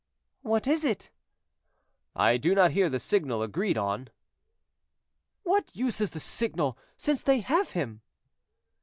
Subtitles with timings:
[0.41, 1.11] "What is it?"
[2.15, 4.09] "I do not hear the signal agreed on."
[5.43, 8.01] "What use is the signal, since they have him?"